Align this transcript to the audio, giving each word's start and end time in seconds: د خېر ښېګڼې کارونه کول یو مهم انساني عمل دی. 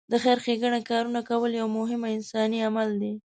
د 0.11 0.13
خېر 0.23 0.37
ښېګڼې 0.45 0.81
کارونه 0.89 1.21
کول 1.29 1.51
یو 1.59 1.67
مهم 1.77 2.01
انساني 2.15 2.59
عمل 2.67 2.89
دی. 3.01 3.13